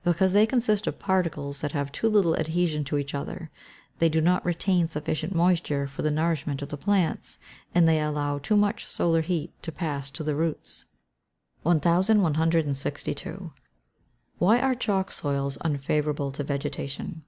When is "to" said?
2.84-2.98, 9.62-9.72, 10.10-10.22, 16.32-16.44